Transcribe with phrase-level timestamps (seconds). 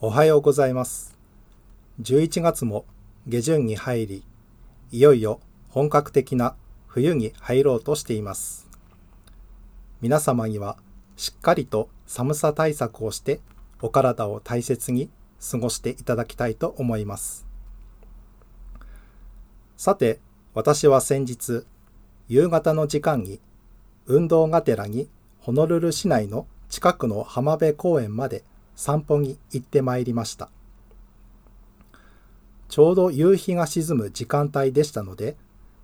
[0.00, 1.16] おはようございます。
[2.02, 2.84] 11月も
[3.28, 4.24] 下旬に入り、
[4.90, 5.38] いよいよ
[5.68, 6.56] 本格的な
[6.88, 8.68] 冬に入ろうとしています。
[10.00, 10.76] 皆様には
[11.16, 13.40] しっかりと寒さ対策をして
[13.80, 17.46] お体を大切に過ごしていただきたいと思います。
[19.76, 20.18] さて、
[20.54, 21.64] 私は先日、
[22.28, 23.40] 夕方の時間に
[24.06, 25.08] 運動がてらに
[25.38, 28.42] ホノルル市内の近くの浜辺公園まで
[28.76, 30.50] 散歩に行ってまいりました。
[32.68, 35.36] ちょうど夕日が沈む時間帯でしたので、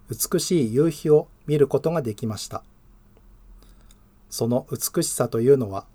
[0.08, 2.64] 美しい夕日を見ることができました。
[4.28, 5.86] その美しさというのは、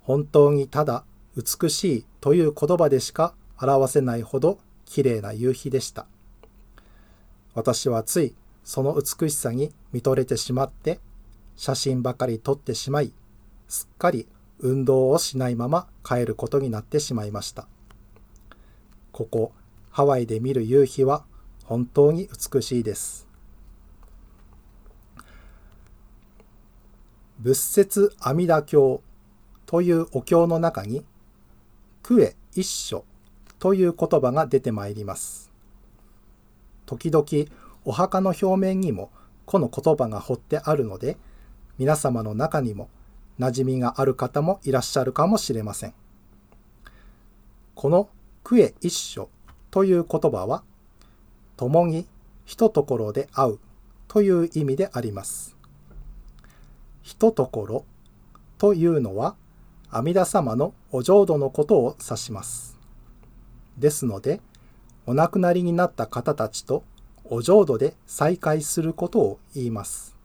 [0.00, 1.04] 本当にただ
[1.36, 6.06] 美しいという言葉でしか表せないほど綺麗な夕日でした。
[7.54, 11.00] 私はついその美しさに見とれてしまって、
[11.56, 13.12] 写真ばかり撮ってしまい、
[13.66, 14.26] すっかり
[14.60, 17.66] 運動をしないまま帰ることになってしまいました。
[19.12, 19.52] ここ、
[19.90, 21.24] ハワイで見る夕日は
[21.64, 23.26] 本当に美しいです。
[27.40, 29.02] 仏説阿弥陀経
[29.66, 31.04] というお経の中に、
[32.02, 33.04] クエ一書
[33.58, 35.52] という言葉が出てまいります。
[36.86, 37.26] 時々
[37.84, 39.10] お墓の表面にも
[39.46, 41.16] この言葉が彫ってあるので、
[41.78, 42.88] 皆様の中にも
[43.38, 45.94] 馴染みがある方もいらっしゃるかもしれません。
[47.74, 48.08] この
[48.42, 49.28] クエ一緒
[49.70, 50.62] という言葉は、
[51.56, 52.06] 共に
[52.44, 53.58] ひとところで会う
[54.08, 55.56] という意味であります。
[57.02, 57.84] ひとところ
[58.58, 59.36] というのは、
[59.90, 62.76] 阿弥陀様のお浄土のことを指します。
[63.78, 64.40] ですので、
[65.06, 66.82] お亡くなりになった方たちと
[67.24, 70.17] お浄土で再会することを言います。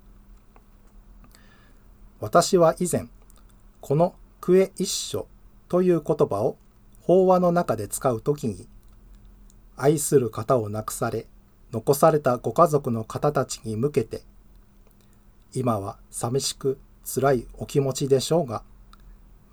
[2.24, 3.10] 私は以前、
[3.82, 5.28] このクエ一緒
[5.68, 6.56] という言葉を
[7.02, 8.66] 法話の中で使うときに、
[9.76, 11.28] 愛する方を亡くされ、
[11.74, 14.22] 残されたご家族の方たちに向けて、
[15.54, 18.64] 今は寂しく辛いお気持ちでしょうが、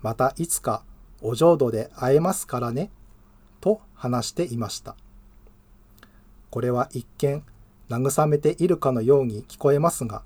[0.01, 0.85] またいつか
[1.21, 2.89] お浄土で会えますからね、
[3.59, 4.95] と話していました。
[6.49, 7.43] これは一見
[7.89, 10.23] 慰めているかのように聞こえますが、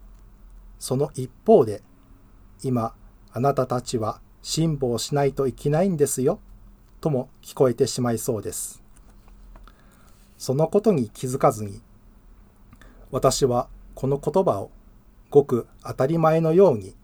[0.78, 1.82] その一方で、
[2.64, 2.94] 今
[3.32, 6.40] あなたたちは辛抱しないといけないんですよ、
[7.02, 8.82] とも聞こえてしまいそうです。
[10.38, 11.82] そのことに気づかずに、
[13.12, 14.72] 私はこの言葉を
[15.30, 16.96] ごく当たり前のように、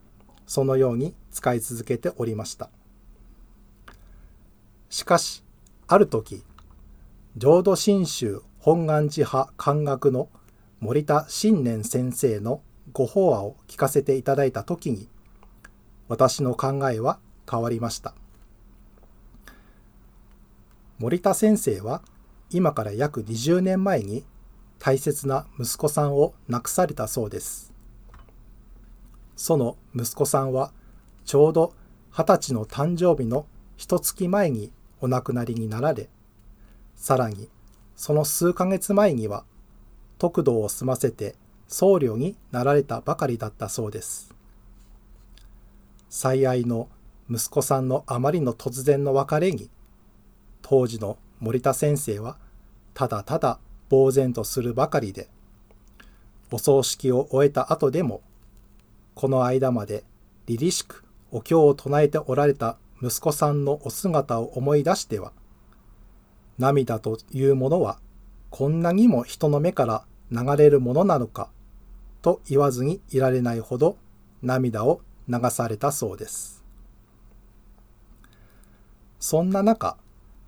[0.45, 2.69] そのように使い続けておりました。
[4.89, 5.43] しかし、
[5.87, 6.43] ある時、
[7.37, 10.29] 浄土真宗本願寺派漢学の
[10.79, 12.61] 森田新年先生の
[12.91, 15.07] ご法話を聞かせていただいた時に、
[16.11, 18.13] 私の考えは変わりました。
[20.99, 22.01] 森田先生は
[22.49, 24.25] 今から約20年前に
[24.77, 27.71] 大切な息子さんを亡くされたそうです。
[29.37, 30.73] その息子さんは
[31.23, 31.73] ちょうど
[32.09, 33.45] 二十歳の誕生日の
[33.77, 36.09] 一月前にお亡くなりになられ、
[36.97, 37.47] さらに
[37.95, 39.45] その数ヶ月前には
[40.17, 41.35] 得度を済ませて
[41.69, 44.40] 僧侶になられたばかりだったそうです。
[46.13, 46.89] 最愛の
[47.29, 49.69] 息子さんのあまりの突然の別れに、
[50.61, 52.37] 当時の森田先生は
[52.93, 55.29] ただただ呆然とするばかりで、
[56.51, 58.21] お葬式を終えた後でも、
[59.15, 60.03] この間まで
[60.47, 65.31] 凛々しくお経を唱えておられた息子さんのお姿を思い出しては、
[66.57, 67.99] 涙というものは
[68.49, 71.49] こんなにも人の目から流れるものなのか、
[72.21, 73.95] と言わずにいられないほど
[74.41, 76.63] 涙を流されたそうです。
[79.19, 79.97] そんな中、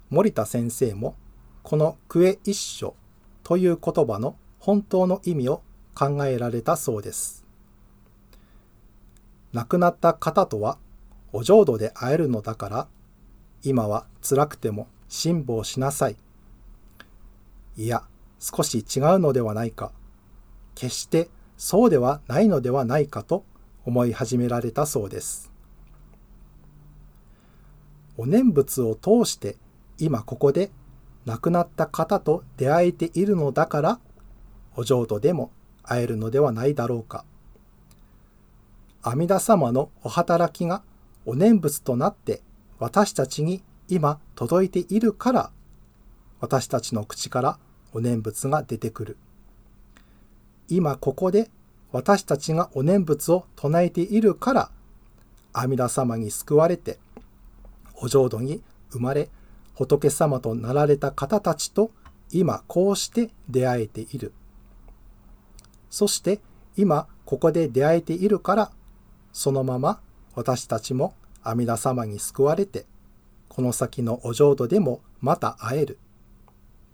[0.10, 1.16] 森田先生も
[1.62, 2.96] このクエ一緒
[3.44, 5.62] という言葉の本当の意味を
[5.96, 7.46] 考えられたそうです。
[9.54, 10.78] 亡くなった方とは
[11.32, 12.88] お浄土で会えるのだから、
[13.64, 16.18] 今は辛くても辛抱しなさい。
[17.78, 18.04] いや、
[18.40, 19.92] 少し違うのではないか。
[20.76, 23.46] 決してそうではないのではないかと
[23.86, 25.52] 思い始められたそうです。
[28.18, 29.58] お念仏を通して
[29.98, 30.72] 今ここで
[31.26, 34.00] 亡くなった方と出会えているのだから、
[34.76, 35.52] お浄土でも
[35.84, 37.26] 会えるのではないだろうか。
[39.02, 40.84] 阿弥陀様のお働きが
[41.26, 42.42] お念仏となって
[42.80, 45.52] 私たちに今届いているから、
[46.40, 47.60] 私たちの口から
[47.94, 49.18] お念仏が出てくる。
[50.68, 51.50] 今ここで
[51.94, 54.72] 私たちがお念仏を唱えているから、
[55.54, 57.00] 阿弥陀様に救われて、
[57.96, 58.62] お浄土に
[58.92, 59.30] 生まれ、
[59.76, 61.92] 仏様となられた方たちと
[62.32, 64.34] 今こうして出会えている。
[65.90, 66.42] そして
[66.76, 68.72] 今ここで出会えているから
[69.32, 70.02] そのまま
[70.34, 71.14] 私たちも
[71.44, 72.88] 阿弥陀様に救われて
[73.48, 76.00] この先のお浄土でもまた会える。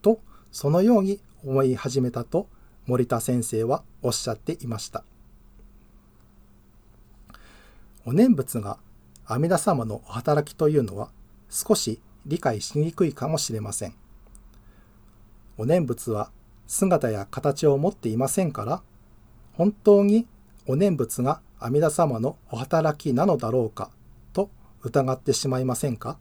[0.02, 0.20] と
[0.52, 2.48] そのように思い始めたと
[2.90, 5.04] 森田先生はおっしゃっていました。
[8.04, 8.80] お念仏が
[9.28, 11.12] 阿弥陀様のお働きというのは
[11.52, 13.94] 少し理解しにくいかもしれません。
[15.60, 16.32] お念仏は
[16.66, 18.82] 姿や形を持っていませんから
[19.54, 20.26] 本当に
[20.66, 23.92] お念仏が阿弥陀様のお働きなのだろうか
[24.34, 24.50] と
[24.82, 26.18] 疑ってしまいませんか？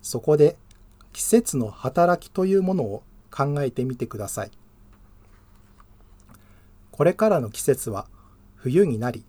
[0.00, 0.56] そこで
[1.12, 4.50] 季節の働きというものを考えてみてください。
[6.96, 8.06] これからの季節は
[8.54, 9.26] 冬になり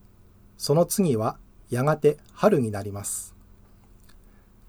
[0.57, 1.37] その次は
[1.69, 3.35] やがて春になります。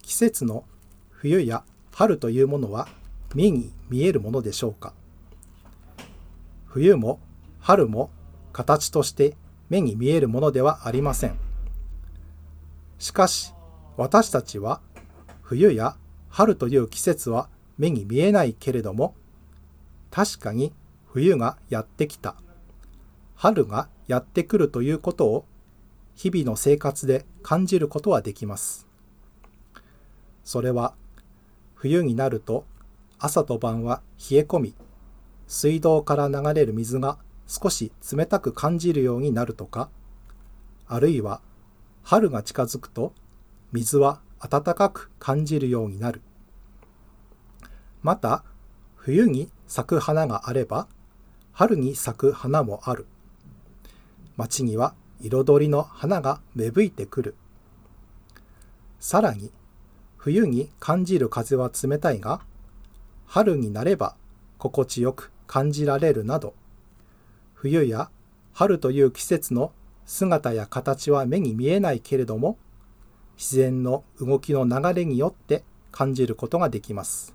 [0.03, 0.65] 季節の
[1.11, 1.63] 冬や
[1.95, 2.89] 春というものは
[3.37, 4.95] 目に見えるものでしょうか？
[6.67, 7.21] 冬も
[7.61, 8.11] 春も
[8.53, 9.37] 形として
[9.69, 11.39] 目に見えるものではありません。
[12.99, 13.55] しかし
[13.97, 14.81] 私たちは
[15.43, 15.97] 冬や
[16.31, 17.49] 春という季節は
[17.79, 19.15] 目に見えないけれども
[20.11, 20.73] 確かに
[21.07, 22.35] 冬がやってきた
[23.41, 25.45] 春がやってくるということを
[26.17, 28.89] 日々の生活で感じることはできます。
[30.43, 30.95] それは
[31.77, 32.65] 冬になると
[33.21, 34.75] 朝と晩は冷え込み
[35.47, 39.89] 水道から流れる水が少し冷たく感じるようになるとか
[40.89, 41.41] あるいは
[42.03, 43.13] 春が近づくと
[43.71, 46.23] 水は暖かく感じるようになる
[48.03, 48.43] また
[48.97, 50.89] 冬に咲く花があれば
[51.53, 53.07] 春に咲く花もある
[54.39, 57.35] 町には彩りの花が芽吹いてくる。
[59.01, 59.51] さらに、
[60.17, 62.41] 冬に感じる風は冷たいが、
[63.27, 64.17] 春になれば
[64.57, 66.55] 心地よく感じられるなど、
[67.53, 68.11] 冬や
[68.53, 69.73] 春という季節の
[70.07, 72.59] 姿や形は目に見えないけれども、
[73.37, 77.35] 自然の動きの流れによって感じることができます。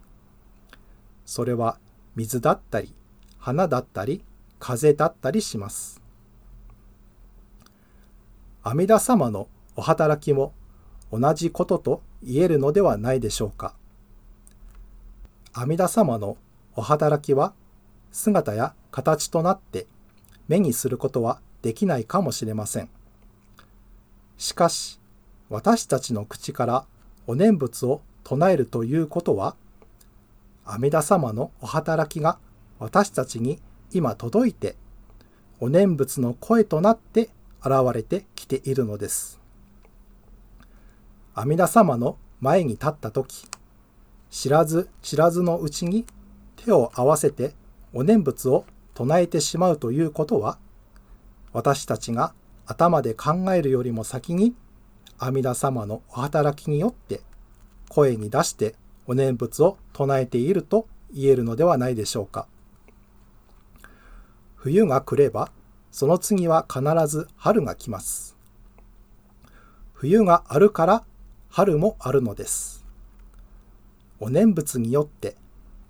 [1.26, 1.80] それは
[2.16, 2.96] 水だったり、
[3.40, 4.24] 花だったり、
[4.58, 6.03] 風だったりします。
[8.65, 10.54] 阿弥陀様のお働きも
[11.12, 13.75] 同じことと言えるのではないでしょうか。
[15.51, 16.38] 阿弥陀様の
[16.75, 17.54] お働きは
[18.13, 19.86] 姿や形となって
[20.48, 22.89] 目にすることはできないかもしれません。
[24.38, 25.00] しかし
[25.50, 26.86] 私たちの口から
[27.27, 29.57] お念仏を唱えるということは
[30.66, 32.39] 阿弥陀様のお働きが
[32.80, 33.59] 私たちに
[33.92, 34.77] 今届いて
[35.59, 37.30] お念仏の声となって
[37.65, 39.39] 現れてきているのです。
[41.33, 43.48] 阿弥陀様の前に立った時
[44.30, 46.06] 知らず知らずのうちに
[46.57, 47.54] 手を合わせて
[47.94, 50.57] お念仏を唱えてしまうということは
[51.54, 52.33] 私たちが
[52.65, 54.54] 頭で考えるよりも先に
[55.18, 57.21] 阿弥陀様のお働きによって
[57.89, 58.75] 声に出して
[59.07, 62.48] お念仏を唱えていると言えるのではないでしょうか。
[64.56, 65.51] 冬が来れば
[65.94, 68.36] その次は必ず春が来ます。
[69.94, 71.06] 冬があるから
[71.50, 72.83] 春もあるのです。
[74.19, 75.35] お念仏によって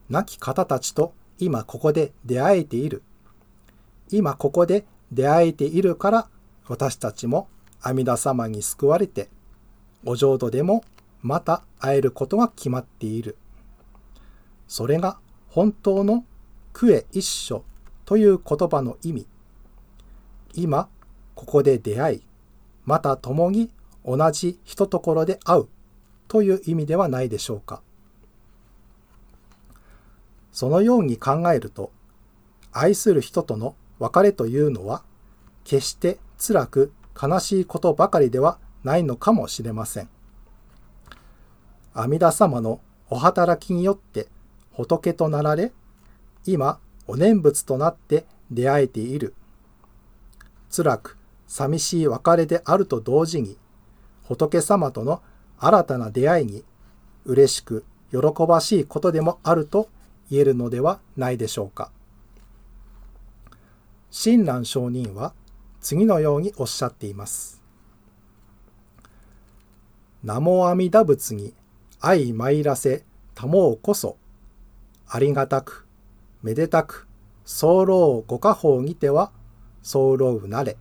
[0.10, 3.02] 亡き方たちと今ここで出会えている。
[4.12, 6.28] 今ここで出会えているから
[6.68, 7.48] 私たちも
[7.82, 9.30] 阿弥陀様に救われて
[10.06, 10.84] お浄土でも
[11.22, 13.38] また会えることが決まっている。
[14.68, 15.18] それが
[15.48, 16.26] 本当の
[16.74, 17.64] クエ一緒
[18.04, 19.28] という言葉の意味。
[20.54, 20.90] 今
[21.36, 22.22] ここで出会い
[22.86, 23.72] また共に
[24.06, 25.68] 同じひとところで会う
[26.28, 27.82] という意味ではないでしょうか。
[30.52, 31.92] そのように考えると
[32.72, 35.04] 愛する人との別れというのは
[35.64, 40.10] 決して辛く悲しいことばかりではないのかもしれません。
[41.94, 44.28] 阿弥陀様のお働きによって
[44.72, 45.72] 仏となられ
[46.46, 49.34] 今お念仏となって出会えている
[50.76, 53.58] 辛く寂しい別れであると同時に
[54.24, 55.22] 仏様との
[55.60, 56.64] 新たな出会いに
[57.26, 59.90] 嬉しく喜ばしいことでもあると
[60.32, 61.92] 言えるのではないでしょうか。
[64.10, 65.34] 親鸞上人は
[65.80, 67.62] 次のようにおっしゃっています。
[70.24, 71.54] 名も阿弥陀仏に
[72.00, 73.04] 相参らせ
[73.36, 74.18] たもうこそ
[75.08, 75.86] ありがたく
[76.42, 77.08] めでたく
[77.46, 79.32] 候ご家宝にては
[79.84, 80.78] 候うなれ。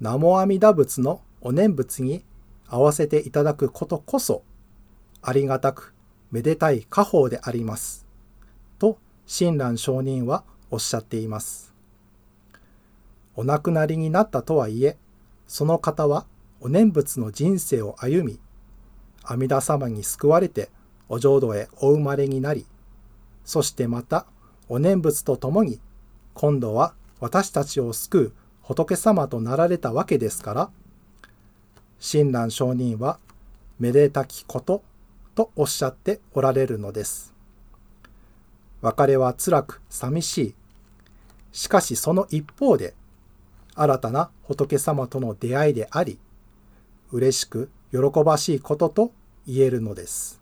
[0.00, 2.24] 南無阿弥陀仏のお念仏に
[2.68, 4.42] 合わせていただくことこそ
[5.22, 5.94] ありがたく
[6.30, 8.06] めでたい家宝であります。
[8.78, 11.72] と親鸞上人はおっしゃっています。
[13.34, 14.96] お亡くなりになったとはいえ、
[15.46, 16.26] その方は
[16.60, 18.40] お念仏の人生を歩み、
[19.22, 20.70] 阿弥陀様に救われて
[21.08, 22.66] お浄土へお生まれになり、
[23.44, 24.26] そしてまた
[24.68, 25.80] お念仏と共に
[26.34, 28.32] 今度は私たちを救う
[28.62, 30.70] 仏様となられたわけですから、
[31.98, 33.18] 親鸞上人は
[33.78, 34.82] めでたきこと
[35.34, 37.32] とおっしゃっておられるのです。
[38.82, 40.54] 別れは辛く寂しい。
[41.52, 42.94] しかしその一方で、
[43.74, 46.18] 新たな仏様との出会いであり、
[47.12, 49.12] 嬉しく喜ばしいことと
[49.46, 50.40] 言えるのです。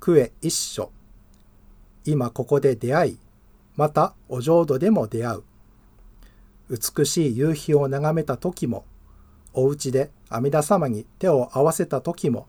[0.00, 0.90] クエ一緒。
[2.04, 3.18] 今ここで出会い、
[3.76, 5.42] またお浄土でも出会う。
[6.70, 8.84] 美しい夕日を眺めた時も、
[9.52, 12.46] お家で阿弥陀様に手を合わせた時も、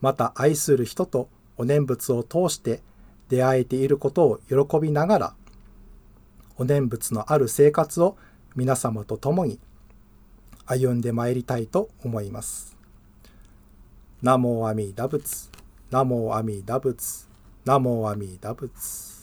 [0.00, 2.82] また愛する人とお念仏を通して
[3.28, 5.34] 出会えていることを喜びながら、
[6.56, 8.16] お念仏のある生活を
[8.54, 9.58] 皆様と共に
[10.66, 12.76] 歩んでまいりたいと思います。
[14.22, 15.50] ナモ阿弥陀仏、
[15.90, 17.28] ナモ阿弥陀仏、
[17.64, 19.13] ナモ阿弥陀仏。